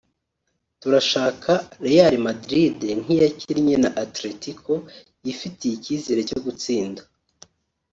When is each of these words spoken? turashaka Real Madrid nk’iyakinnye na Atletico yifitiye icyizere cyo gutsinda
turashaka 0.81 1.51
Real 1.85 2.15
Madrid 2.27 2.79
nk’iyakinnye 3.01 3.75
na 3.83 3.89
Atletico 4.03 4.73
yifitiye 5.25 5.73
icyizere 5.75 6.21
cyo 6.29 6.39
gutsinda 6.45 7.01